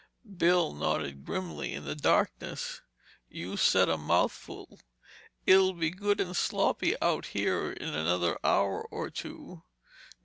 [0.35, 2.81] Bill nodded grimly in the darkness.
[3.29, 4.79] "You said a mouthful.
[5.45, 9.61] It'll be good and sloppy out here in another hour or two.